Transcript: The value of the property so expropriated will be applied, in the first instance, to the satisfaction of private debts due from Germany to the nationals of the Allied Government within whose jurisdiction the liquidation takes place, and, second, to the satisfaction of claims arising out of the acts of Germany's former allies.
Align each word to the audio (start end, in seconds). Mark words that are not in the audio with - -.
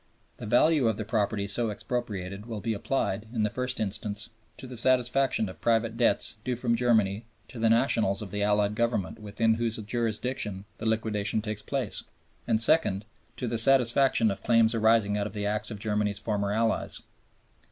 The 0.37 0.47
value 0.47 0.87
of 0.87 0.97
the 0.97 1.05
property 1.05 1.47
so 1.47 1.69
expropriated 1.69 2.47
will 2.47 2.59
be 2.59 2.73
applied, 2.73 3.27
in 3.31 3.43
the 3.43 3.51
first 3.51 3.79
instance, 3.79 4.31
to 4.57 4.65
the 4.65 4.75
satisfaction 4.75 5.47
of 5.47 5.61
private 5.61 5.95
debts 5.95 6.37
due 6.43 6.55
from 6.55 6.75
Germany 6.75 7.27
to 7.49 7.59
the 7.59 7.69
nationals 7.69 8.23
of 8.23 8.31
the 8.31 8.41
Allied 8.41 8.73
Government 8.73 9.19
within 9.19 9.53
whose 9.53 9.77
jurisdiction 9.77 10.65
the 10.79 10.87
liquidation 10.87 11.39
takes 11.39 11.61
place, 11.61 12.01
and, 12.47 12.59
second, 12.59 13.05
to 13.37 13.45
the 13.47 13.59
satisfaction 13.59 14.31
of 14.31 14.41
claims 14.41 14.73
arising 14.73 15.19
out 15.19 15.27
of 15.27 15.33
the 15.33 15.45
acts 15.45 15.69
of 15.69 15.77
Germany's 15.77 16.17
former 16.17 16.51
allies. 16.51 17.01